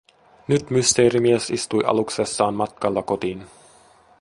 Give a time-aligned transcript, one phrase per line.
[0.47, 3.47] Nyt Mysteerimies istui aluksessaan matkalla kotiin.